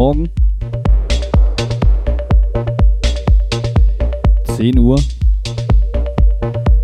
[0.00, 0.30] Sonntagmorgen.
[4.56, 4.98] 10 Uhr.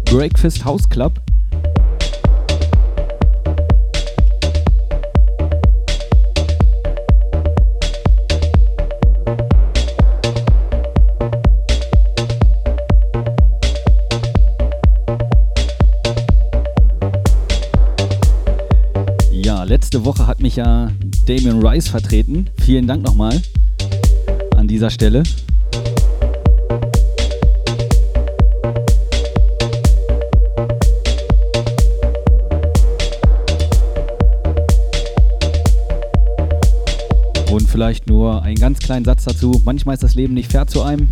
[0.04, 1.20] Breakfast House Club.
[19.66, 20.90] letzte Woche hat mich ja
[21.26, 22.48] Damien Rice vertreten.
[22.64, 23.42] Vielen Dank nochmal
[24.56, 25.24] an dieser Stelle.
[37.50, 39.60] Und vielleicht nur einen ganz kleinen Satz dazu.
[39.64, 41.08] Manchmal ist das Leben nicht fair zu einem.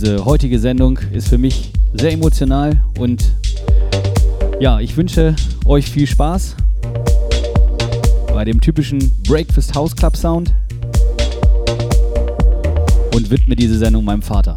[0.00, 3.32] Diese heutige Sendung ist für mich sehr emotional und
[4.58, 5.36] ja, ich wünsche
[5.66, 6.56] euch viel Spaß
[8.32, 10.54] bei dem typischen Breakfast House Club Sound
[13.14, 14.56] und widme diese Sendung meinem Vater.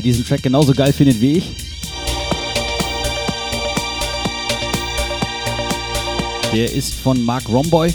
[0.00, 1.52] Diesen Track genauso geil findet wie ich.
[6.52, 7.92] Der ist von Mark Romboy.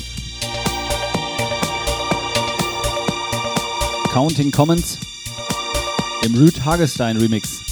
[4.11, 4.99] Counting Commons
[6.23, 7.62] im Root Hagestein Remix.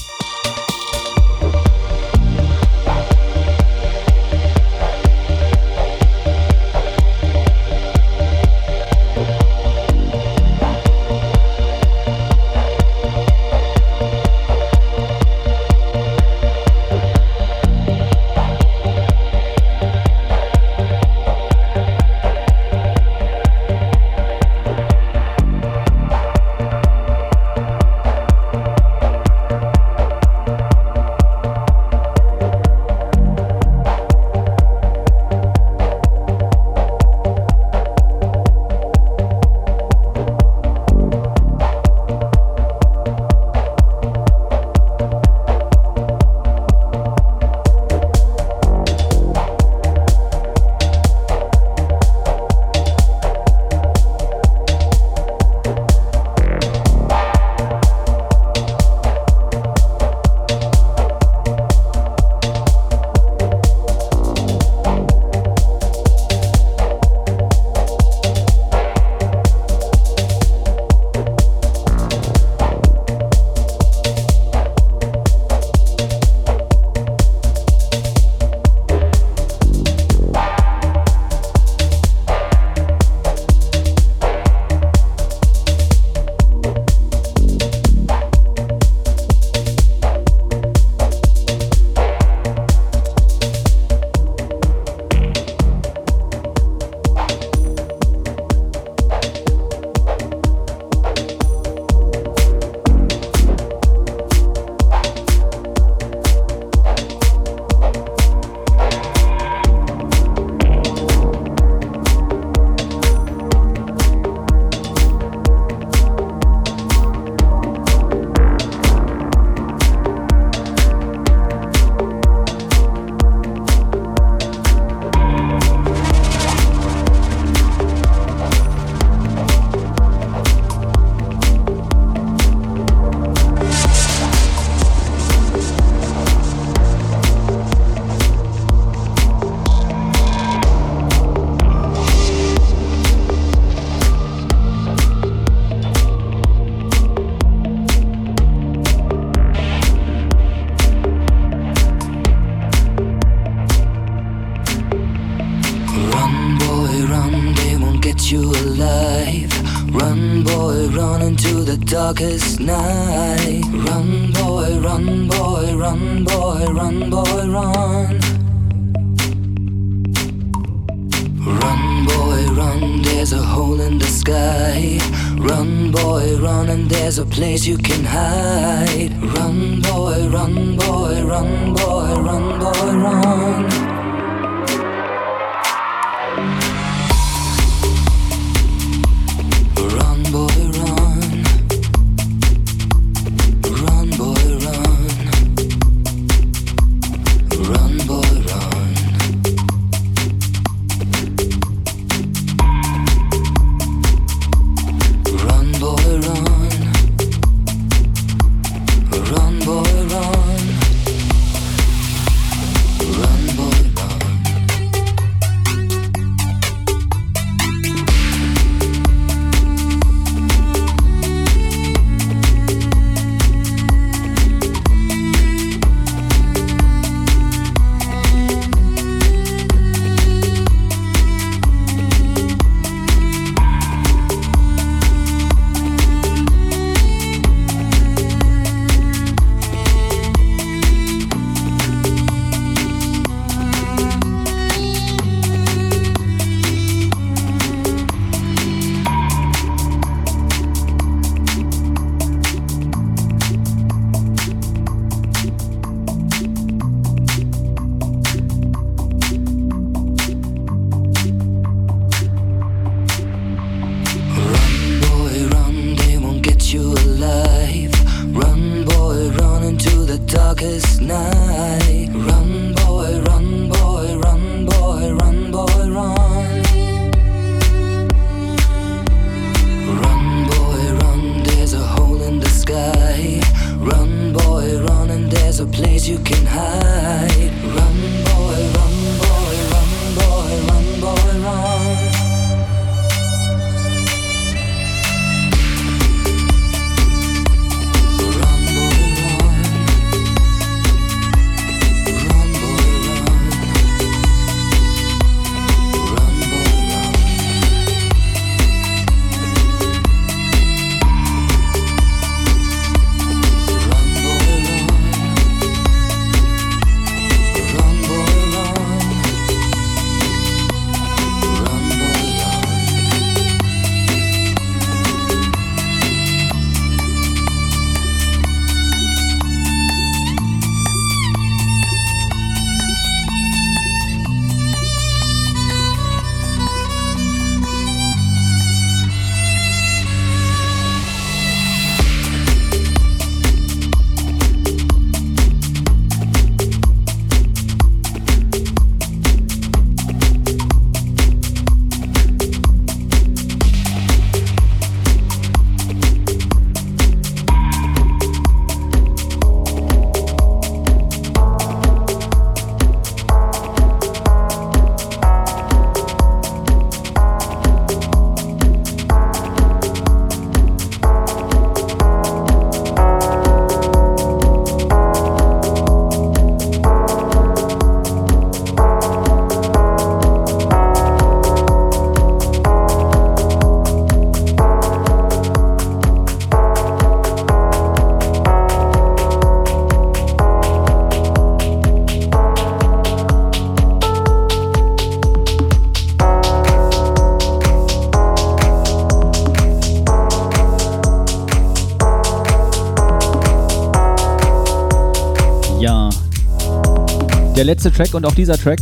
[407.61, 408.79] Der letzte Track und auch dieser Track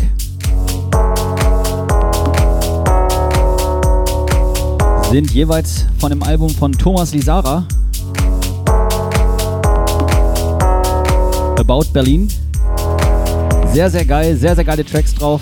[5.12, 7.68] sind jeweils von dem Album von Thomas Lisara.
[11.58, 12.30] About Berlin.
[13.74, 15.42] Sehr, sehr geil, sehr, sehr geile Tracks drauf.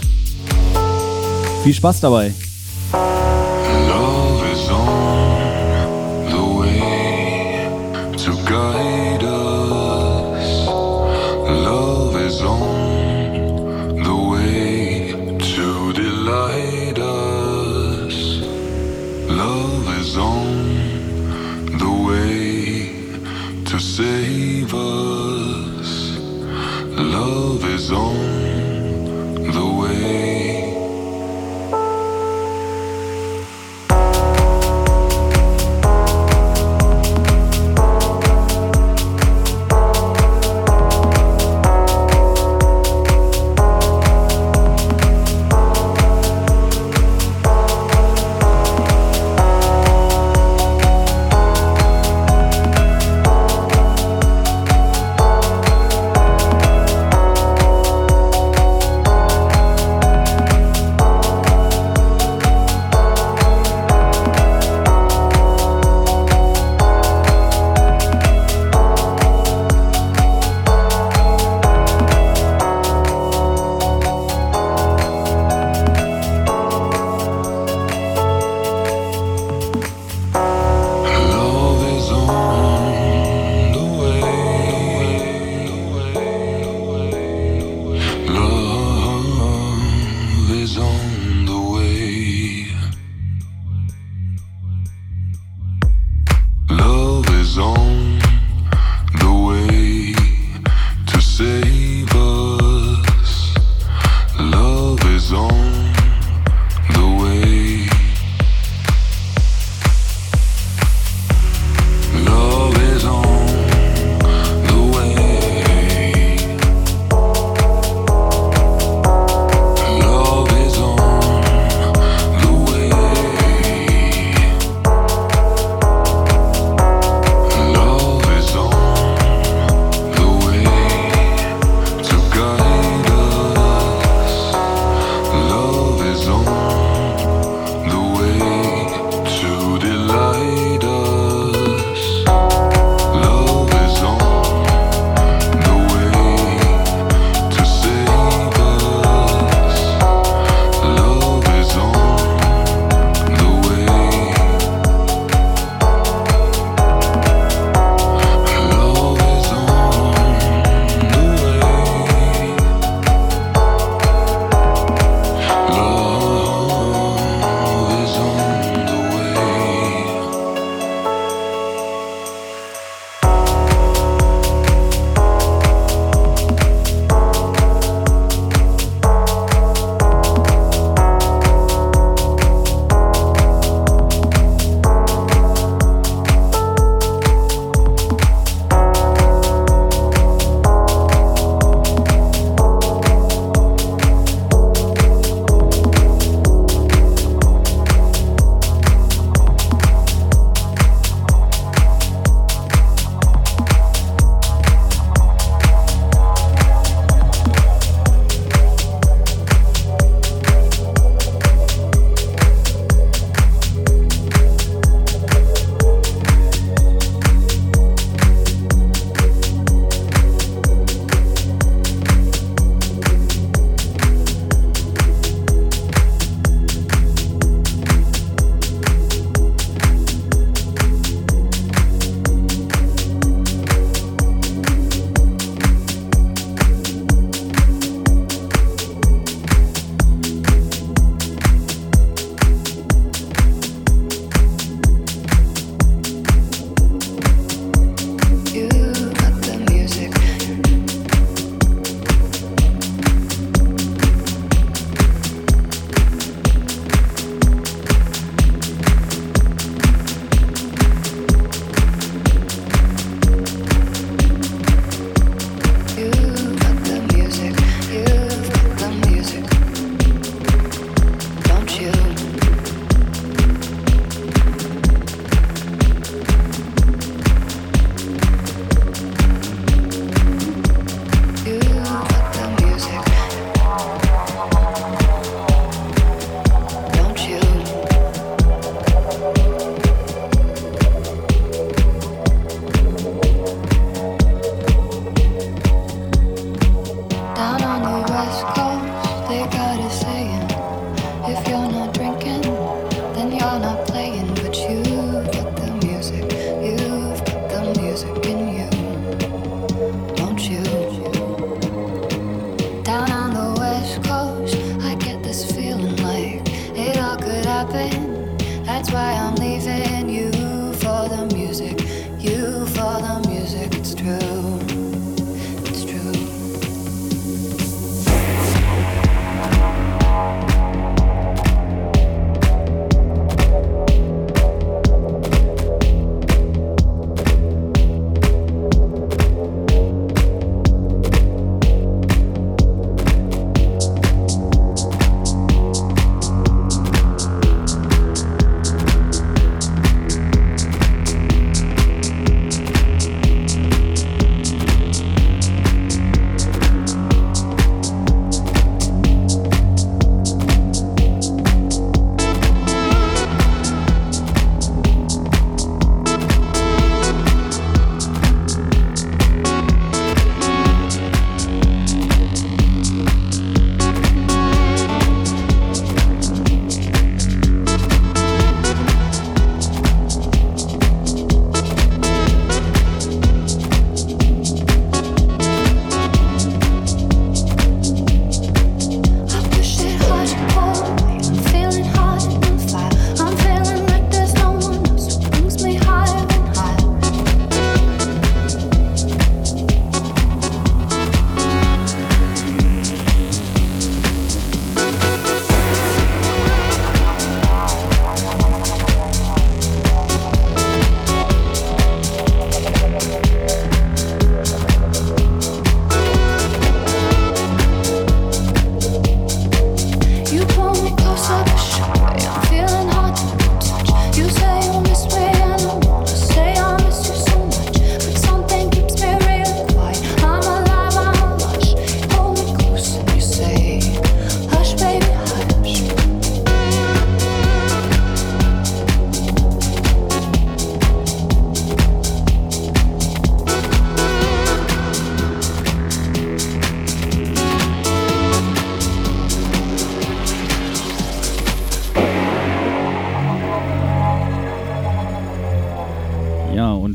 [1.64, 2.34] Viel Spaß dabei.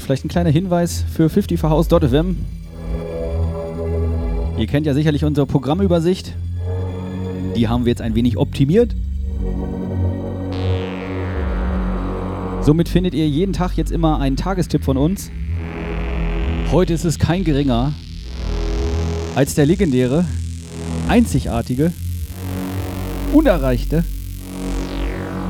[0.03, 2.37] Vielleicht ein kleiner Hinweis für 50forhouse.fm.
[4.59, 6.35] Ihr kennt ja sicherlich unsere Programmübersicht.
[7.55, 8.97] Die haben wir jetzt ein wenig optimiert.
[12.63, 15.31] Somit findet ihr jeden Tag jetzt immer einen Tagestipp von uns.
[16.73, 17.93] Heute ist es kein geringer
[19.35, 20.25] als der legendäre,
[21.09, 21.93] einzigartige,
[23.33, 24.05] unerreichte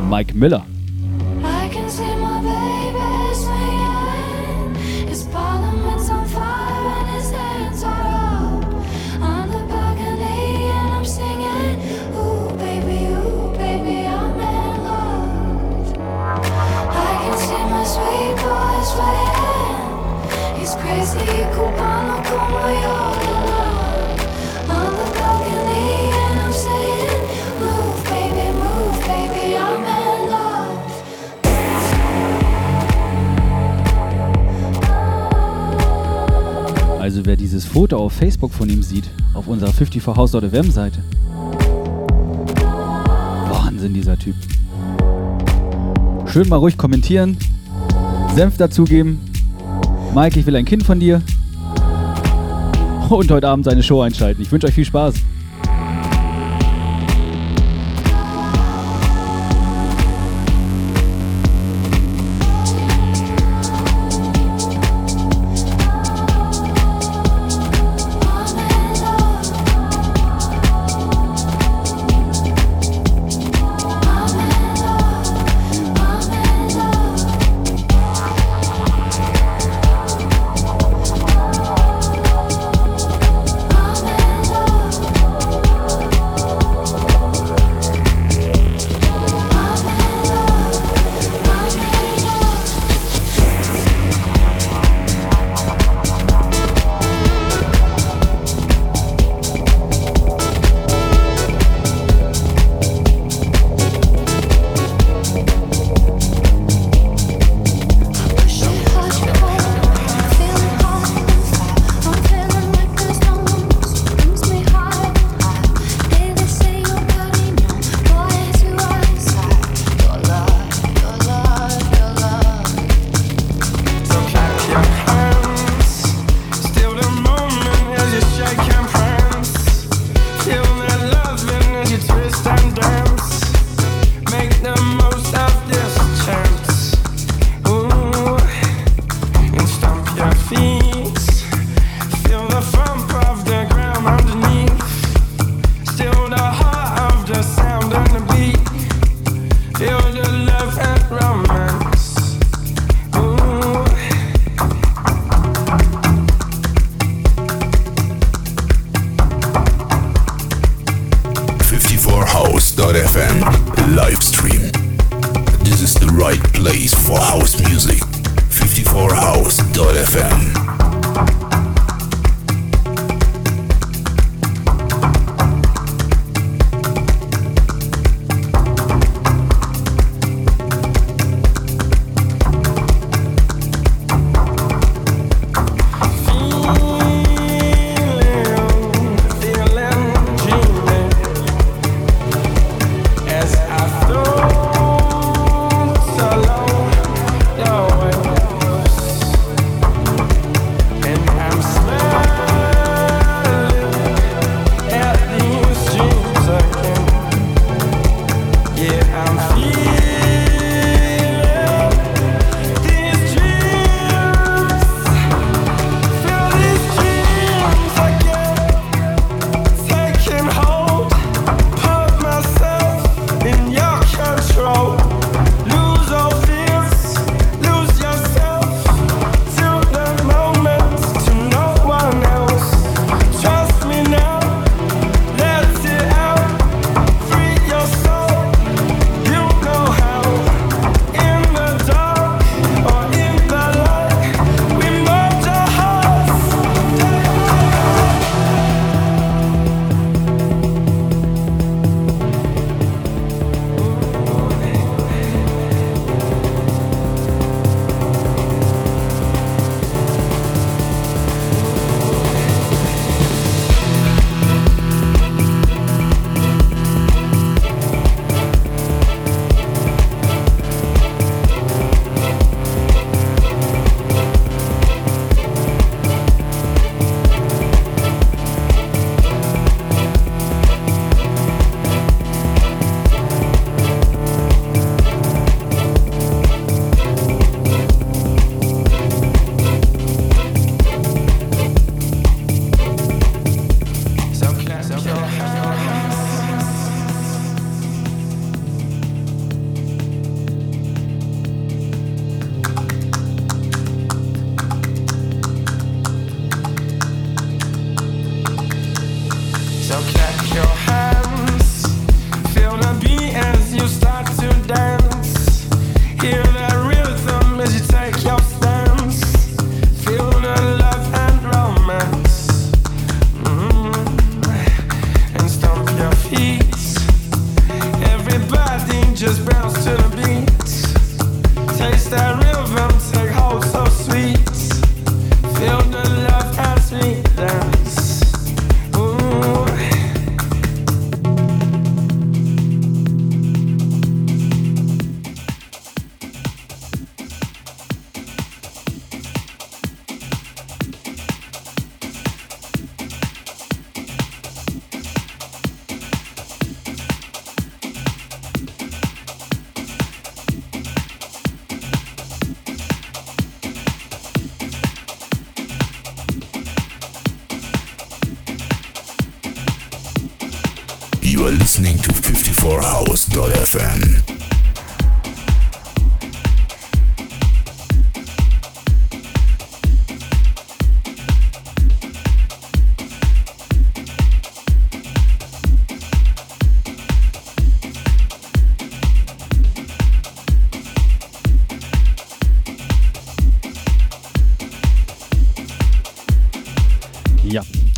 [0.08, 0.66] Mike Miller.
[37.72, 40.98] Foto auf Facebook von ihm sieht, auf unserer 54house.fm Seite.
[43.48, 44.34] Wahnsinn, dieser Typ.
[46.26, 47.38] Schön mal ruhig kommentieren,
[48.34, 49.20] Senf dazugeben.
[50.14, 51.22] Mike, ich will ein Kind von dir.
[53.08, 54.42] Und heute Abend seine Show einschalten.
[54.42, 55.14] Ich wünsche euch viel Spaß.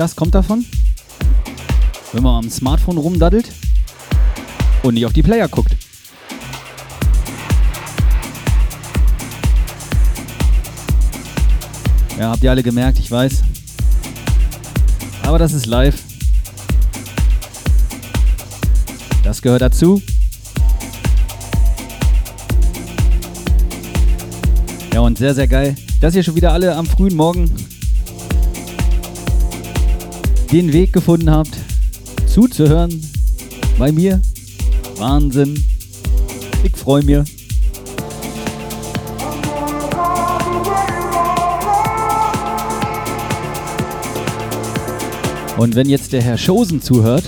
[0.05, 0.67] Das kommt davon,
[2.13, 3.51] wenn man am Smartphone rumdaddelt
[4.83, 5.75] und nicht auf die Player guckt.
[12.19, 13.45] Ja, habt ihr alle gemerkt, ich weiß.
[15.23, 15.99] Aber das ist live.
[19.23, 20.03] Das gehört dazu.
[24.93, 27.51] Ja, und sehr, sehr geil, dass ihr schon wieder alle am frühen Morgen
[30.55, 31.59] den Weg gefunden habt,
[32.33, 33.05] zuzuhören
[33.77, 34.23] bei mir.
[34.99, 35.65] Wahnsinn.
[36.63, 37.19] Ich freue mich.
[45.57, 47.25] Und wenn jetzt der Herr Schosen zuhört,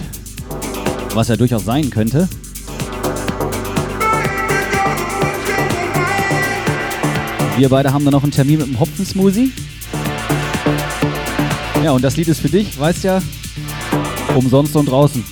[1.12, 2.28] was er durchaus sein könnte,
[7.56, 9.50] wir beide haben dann noch einen Termin mit dem Hopfensmoothie.
[11.86, 13.22] Ja, und das Lied ist für dich, weißt ja,
[14.34, 15.22] umsonst und draußen.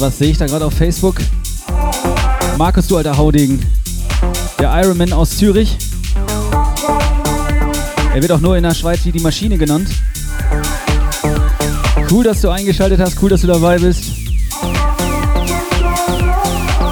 [0.00, 1.16] Was sehe ich da gerade auf Facebook?
[2.56, 3.60] Markus, du alter Haudegen.
[4.58, 5.76] Der Ironman aus Zürich.
[8.14, 9.90] Er wird auch nur in der Schweiz wie die Maschine genannt.
[12.10, 14.04] Cool, dass du eingeschaltet hast, cool, dass du dabei bist.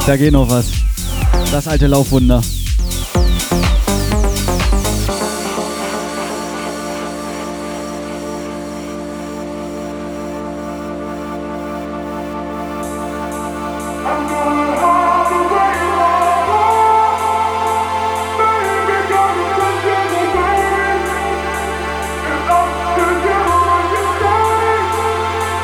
[0.06, 0.66] Da geht noch was.
[1.50, 2.42] Das alte Laufwunder.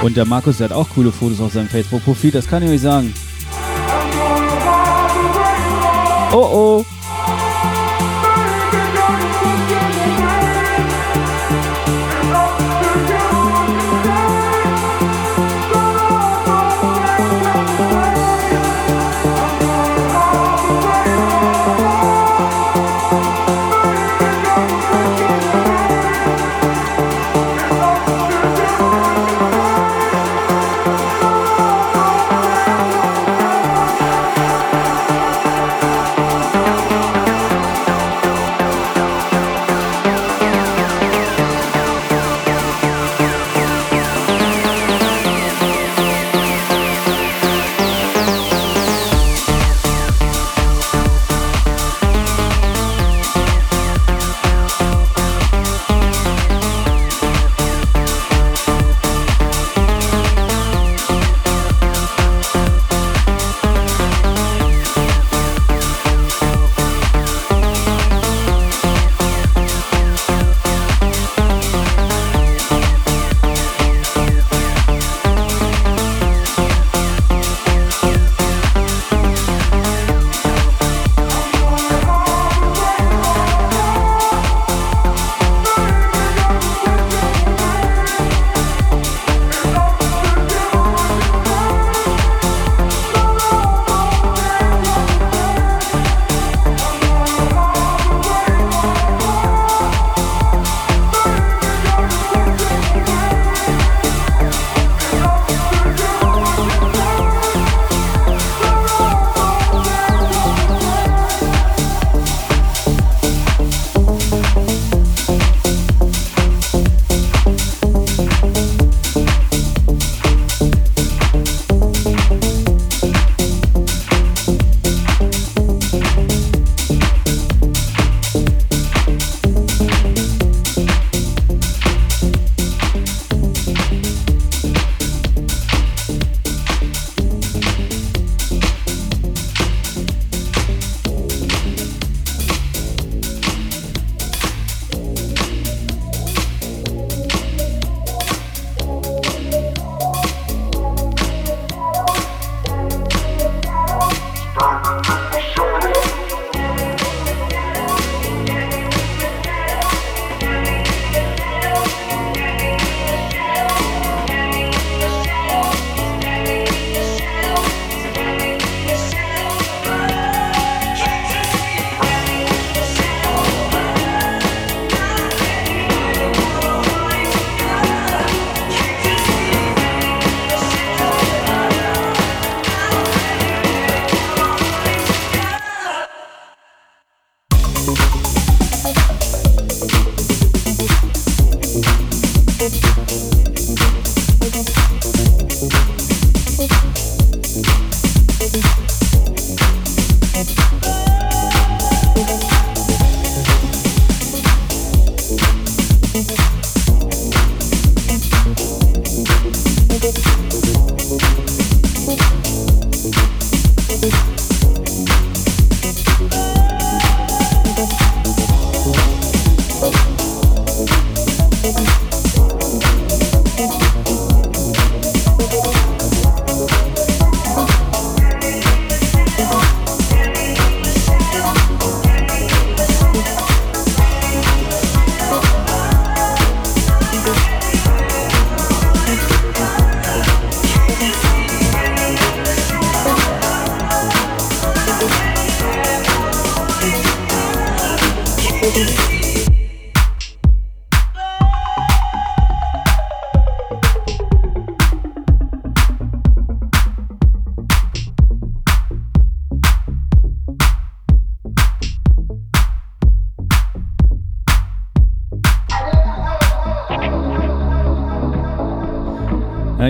[0.05, 2.83] Und der Markus, der hat auch coole Fotos auf seinem Facebook-Profil, das kann ich euch
[2.83, 3.14] sagen.
[6.31, 6.94] Oh oh.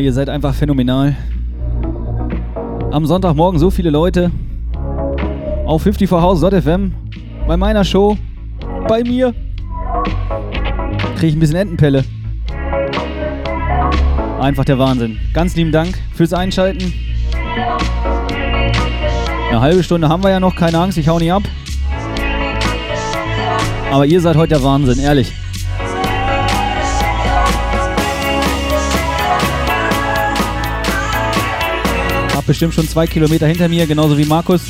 [0.05, 1.17] Ihr seid einfach phänomenal.
[2.93, 4.31] Am Sonntagmorgen so viele Leute
[5.65, 6.93] auf 54 House.fm
[7.49, 8.19] bei meiner Show,
[8.87, 9.35] bei mir.
[11.17, 12.05] Kriege ich ein bisschen Entenpelle.
[14.41, 15.17] Einfach der Wahnsinn.
[15.33, 16.93] Ganz lieben Dank fürs Einschalten.
[19.49, 21.45] Eine halbe Stunde haben wir ja noch, keine Angst, ich hau nicht ab.
[23.91, 25.33] Aber ihr seid heute der Wahnsinn, ehrlich.
[32.47, 34.63] Bestimmt schon zwei Kilometer hinter mir, genauso wie Markus.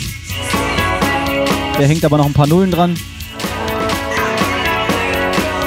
[1.79, 2.95] Der hängt aber noch ein paar Nullen dran.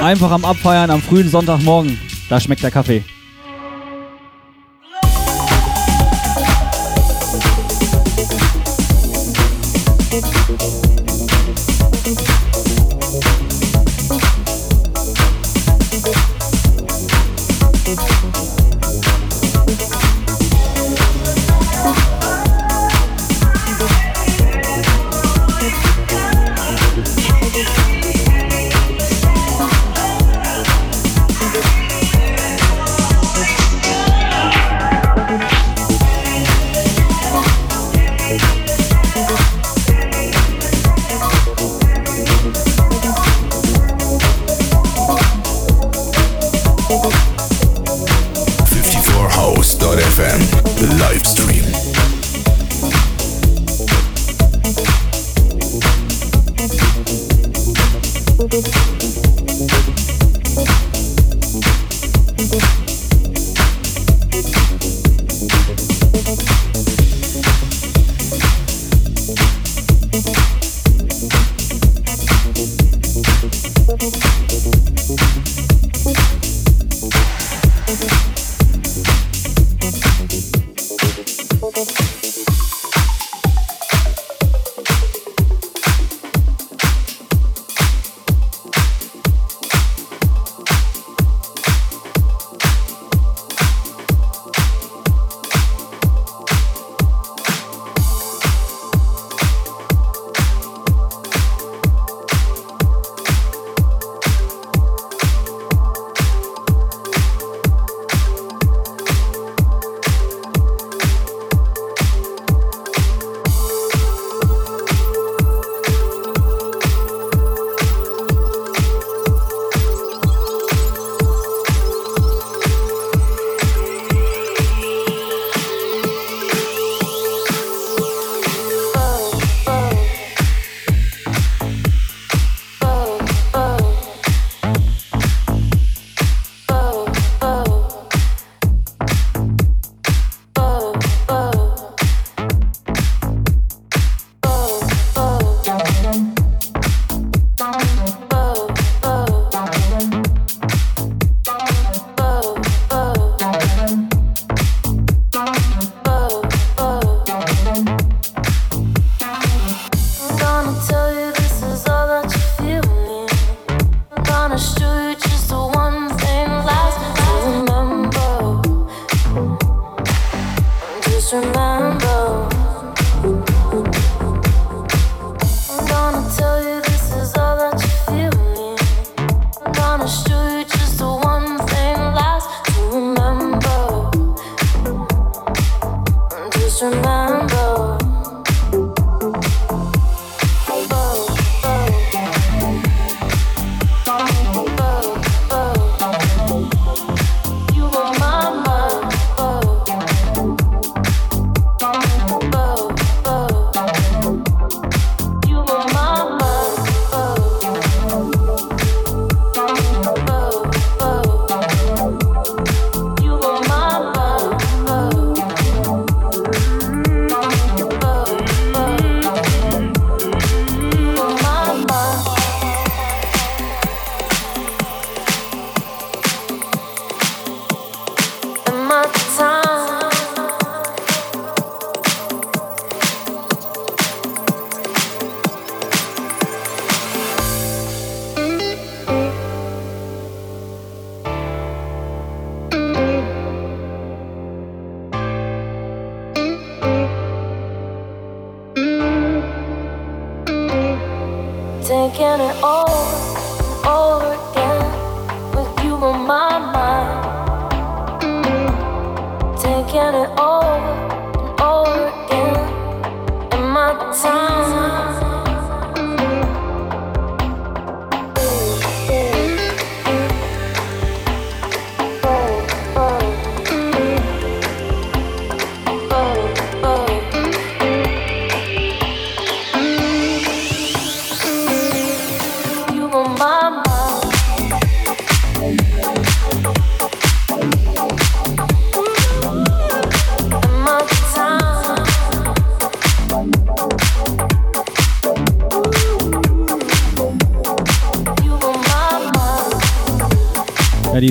[0.01, 1.99] Einfach am Abfeiern am frühen Sonntagmorgen.
[2.29, 3.03] Da schmeckt der Kaffee.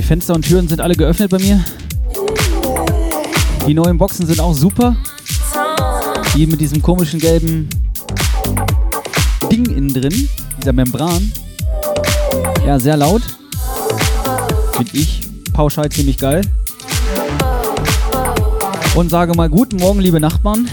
[0.03, 1.64] Fenster und Türen sind alle geöffnet bei mir.
[3.66, 4.97] Die neuen Boxen sind auch super.
[6.34, 7.68] Die mit diesem komischen gelben
[9.51, 10.28] Ding innen drin,
[10.61, 11.32] dieser Membran.
[12.66, 13.22] Ja, sehr laut.
[14.76, 15.20] Finde ich
[15.53, 16.42] pauschal ziemlich geil.
[18.94, 20.68] Und sage mal guten Morgen, liebe Nachbarn.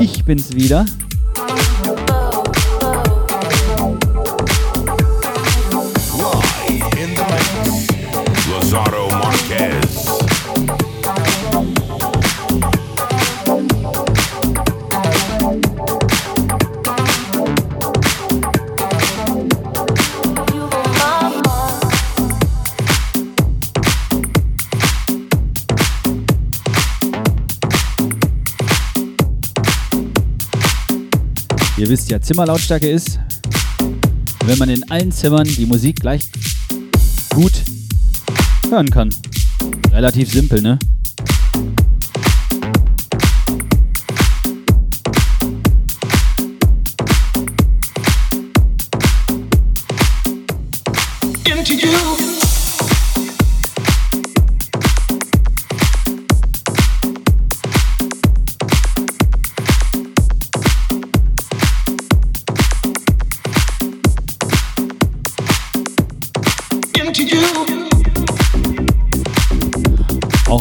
[0.00, 0.86] Ich bin's wieder.
[31.90, 33.18] Wisst ja, Zimmerlautstärke ist,
[34.44, 36.22] wenn man in allen Zimmern die Musik gleich
[37.34, 37.52] gut
[38.68, 39.12] hören kann.
[39.90, 40.78] Relativ simpel, ne?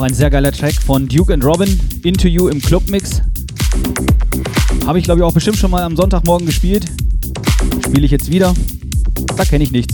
[0.07, 3.21] Sehr geiler Track von Duke and Robin, Into You im Clubmix.
[4.85, 6.85] Habe ich glaube ich auch bestimmt schon mal am Sonntagmorgen gespielt.
[7.85, 8.53] Spiele ich jetzt wieder.
[9.35, 9.88] Da kenne ich nichts.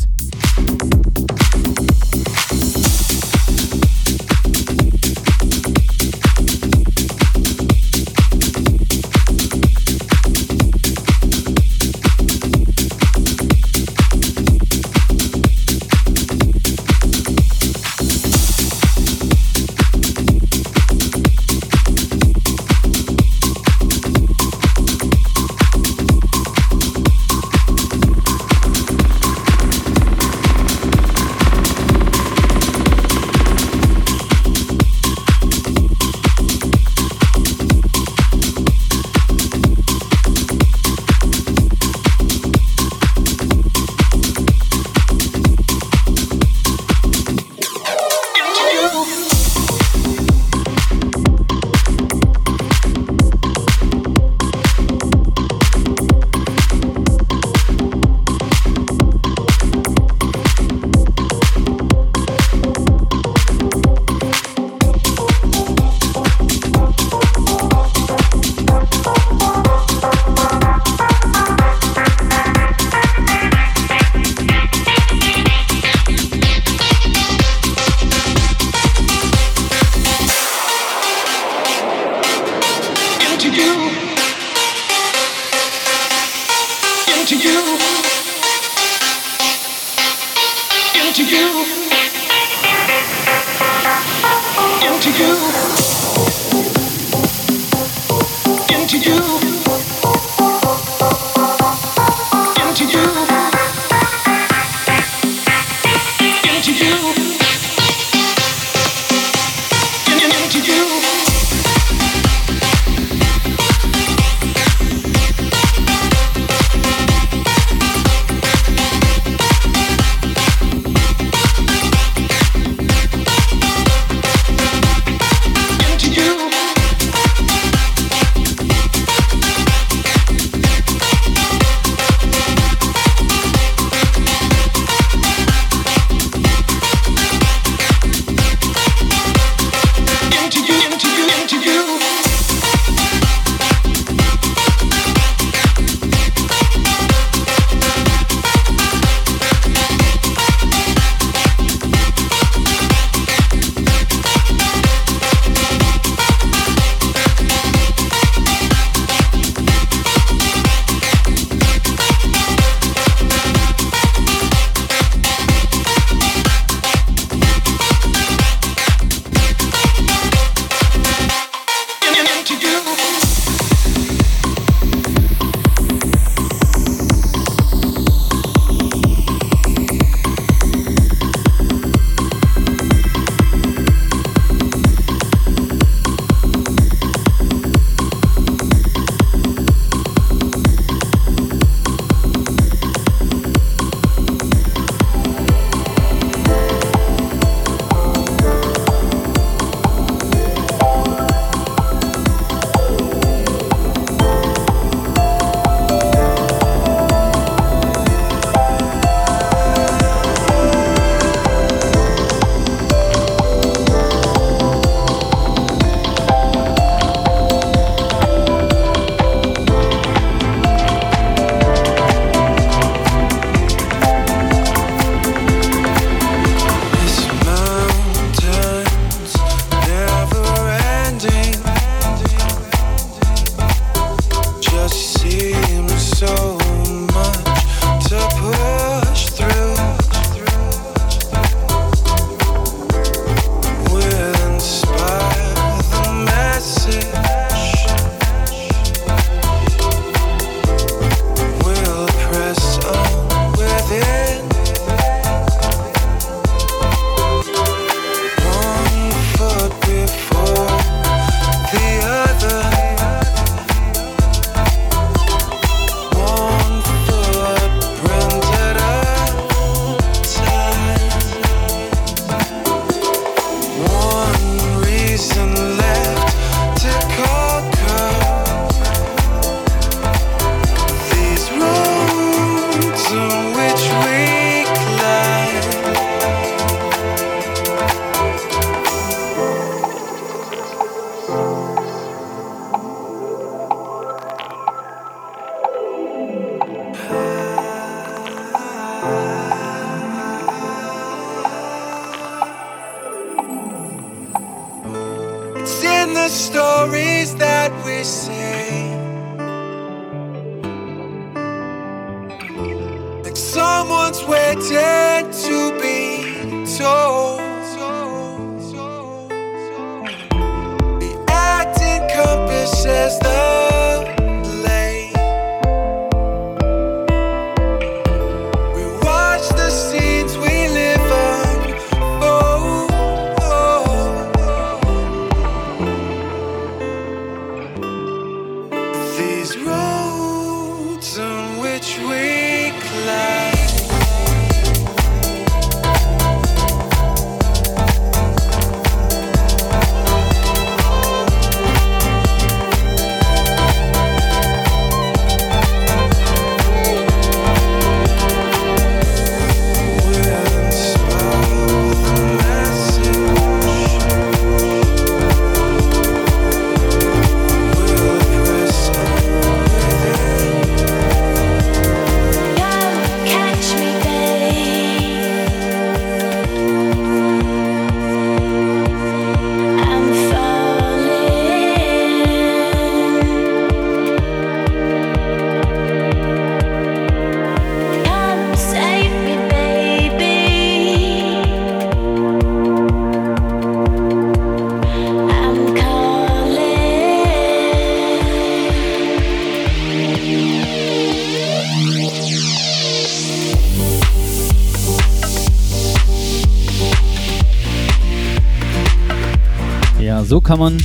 [410.56, 410.78] Kann man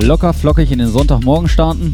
[0.00, 1.92] locker flockig in den Sonntagmorgen starten.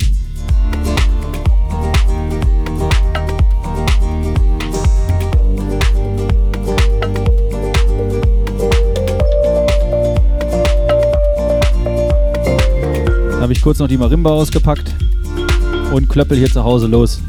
[13.41, 14.93] habe ich kurz noch die Marimba ausgepackt
[15.93, 17.21] und klöppel hier zu Hause los.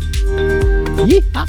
[1.08, 1.46] Yeeha.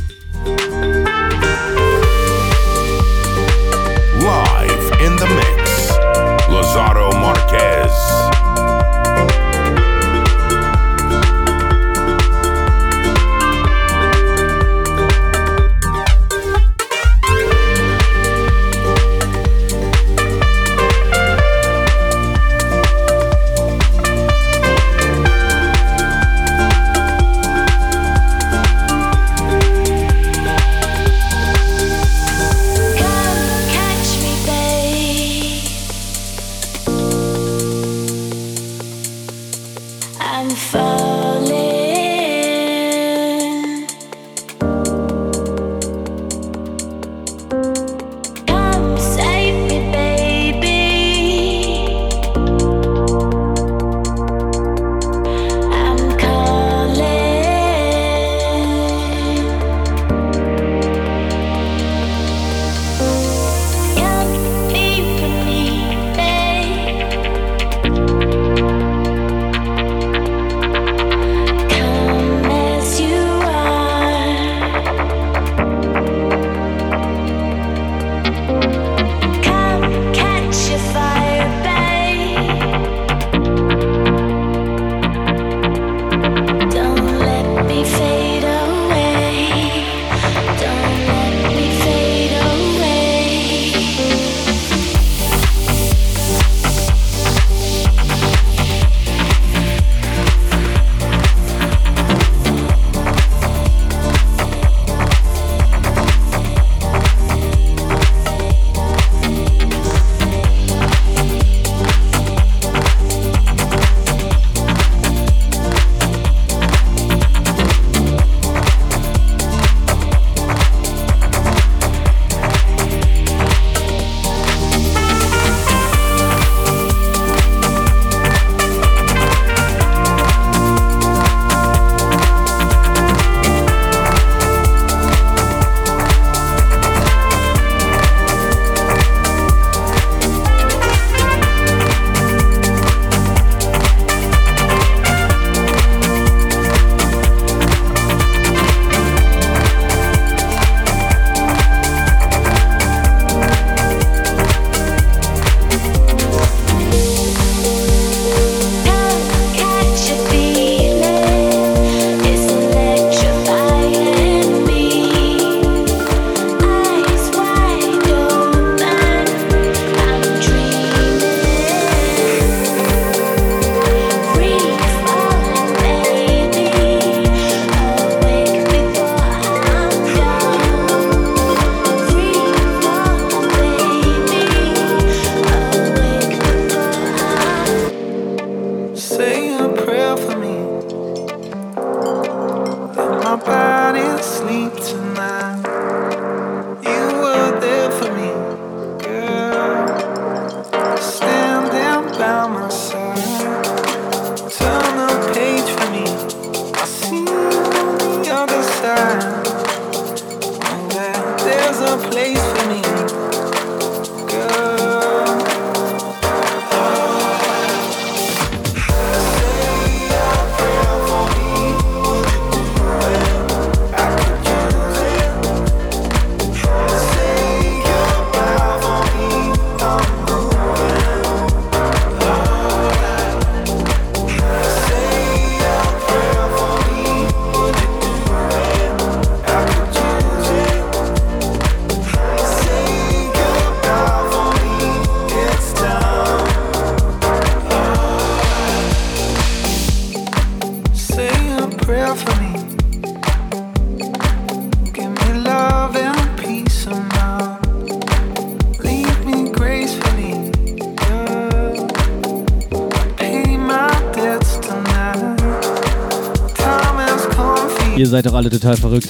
[267.99, 269.09] Ihr seid doch alle total verrückt.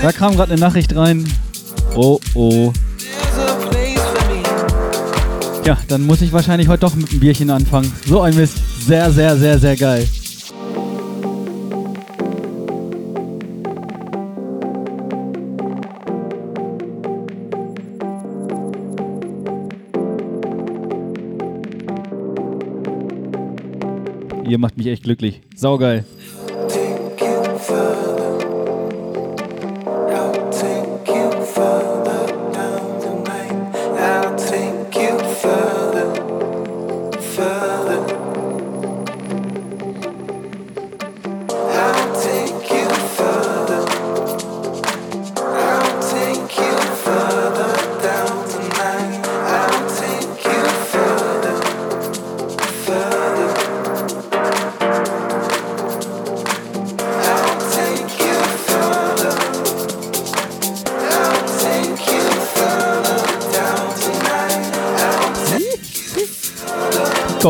[0.00, 1.30] Da kam gerade eine Nachricht rein.
[1.94, 2.72] Oh oh.
[5.66, 7.92] Ja, dann muss ich wahrscheinlich heute doch mit einem Bierchen anfangen.
[8.06, 8.56] So ein Mist.
[8.86, 10.08] Sehr, sehr, sehr, sehr geil.
[24.48, 25.42] Ihr macht mich echt glücklich.
[25.54, 26.06] Saugeil.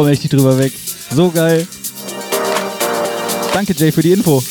[0.00, 0.72] Komme echt nicht drüber weg.
[1.14, 1.66] So geil.
[3.52, 4.42] Danke, Jay, für die Info.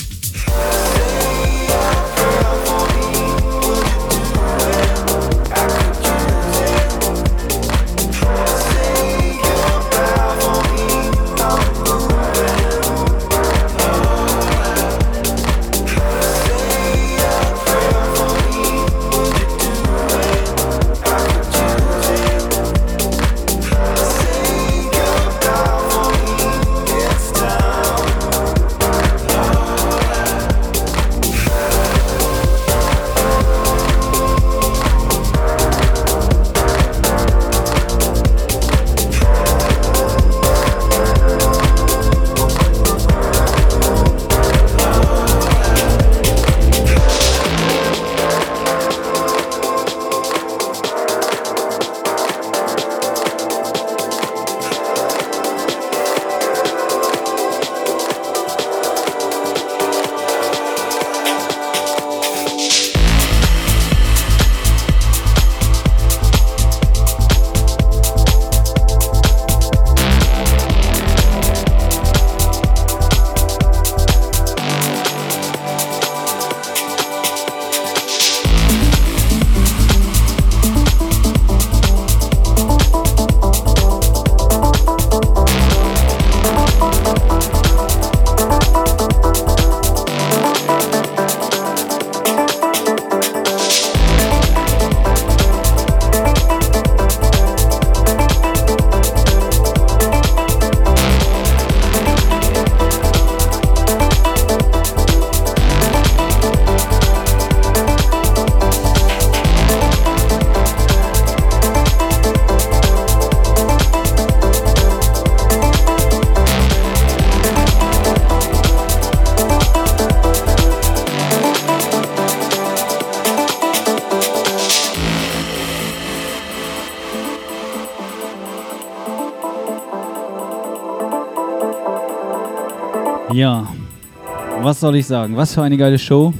[133.48, 135.38] Was soll ich sagen?
[135.38, 136.34] Was für eine geile Show.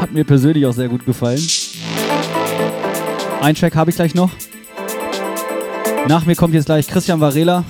[0.00, 1.40] Hat mir persönlich auch sehr gut gefallen.
[3.40, 4.30] Ein Track habe ich gleich noch.
[6.08, 7.64] Nach mir kommt jetzt gleich Christian Varela.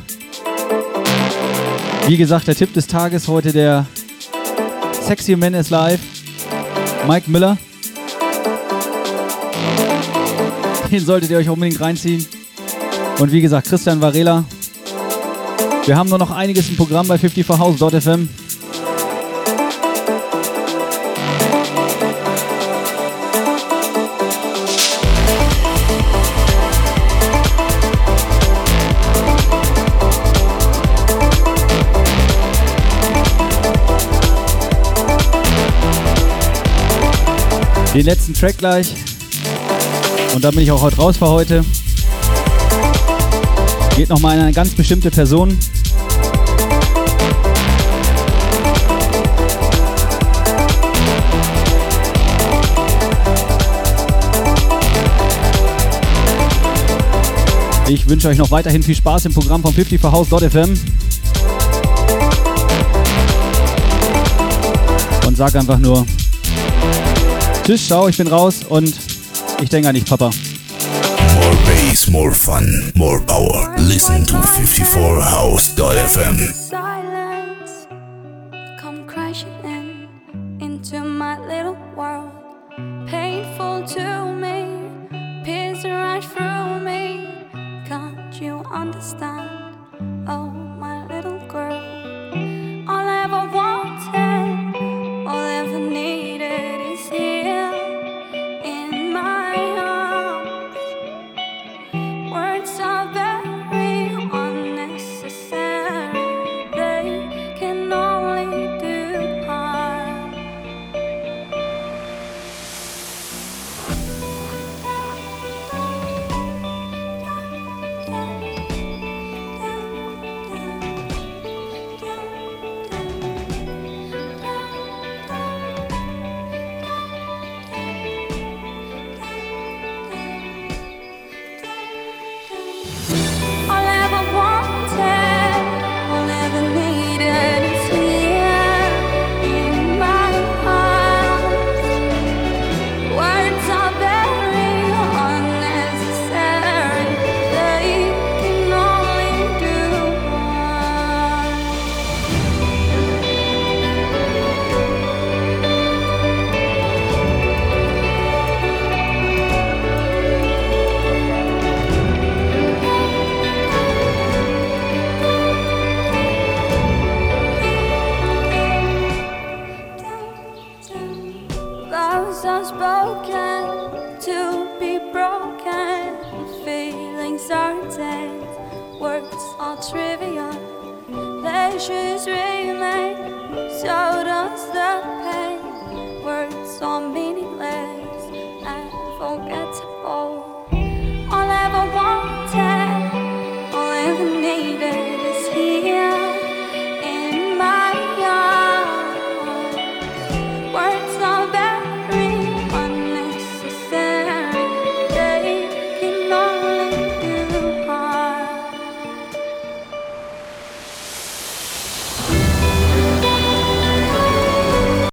[2.07, 3.86] Wie gesagt, der Tipp des Tages heute der
[4.92, 6.01] Sexy Man is Live.
[7.07, 7.59] Mike Miller.
[10.90, 12.26] Den solltet ihr euch unbedingt reinziehen.
[13.18, 14.44] Und wie gesagt, Christian Varela,
[15.89, 18.28] wir haben nur noch einiges im Programm bei 54house.fm.
[37.95, 38.93] Den letzten Track gleich.
[40.34, 41.64] Und dann bin ich auch heute raus für heute.
[43.97, 45.59] Geht nochmal an eine ganz bestimmte Person.
[57.89, 60.74] Ich wünsche euch noch weiterhin viel Spaß im Programm von 54house.fm.
[65.26, 66.07] Und sag einfach nur
[67.64, 68.95] Tschüss, ciao, ich bin raus und
[69.62, 70.30] ich denke an dich, Papa.
[71.34, 73.74] More bass, more fun, more power.
[73.78, 76.67] Listen to 54house.fm.